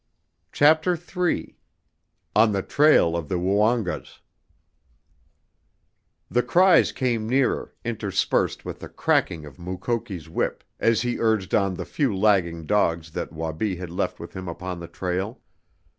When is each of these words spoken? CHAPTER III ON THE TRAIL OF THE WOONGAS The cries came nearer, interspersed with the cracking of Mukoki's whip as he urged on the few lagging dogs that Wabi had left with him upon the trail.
CHAPTER 0.51 0.97
III 0.99 1.55
ON 2.35 2.53
THE 2.53 2.63
TRAIL 2.63 3.15
OF 3.15 3.29
THE 3.29 3.37
WOONGAS 3.37 4.21
The 6.27 6.41
cries 6.41 6.91
came 6.91 7.29
nearer, 7.29 7.75
interspersed 7.85 8.65
with 8.65 8.79
the 8.79 8.89
cracking 8.89 9.45
of 9.45 9.59
Mukoki's 9.59 10.27
whip 10.27 10.63
as 10.79 11.03
he 11.03 11.19
urged 11.19 11.53
on 11.53 11.75
the 11.75 11.85
few 11.85 12.17
lagging 12.17 12.65
dogs 12.65 13.11
that 13.11 13.31
Wabi 13.31 13.75
had 13.75 13.91
left 13.91 14.19
with 14.19 14.33
him 14.35 14.47
upon 14.47 14.79
the 14.79 14.87
trail. 14.87 15.39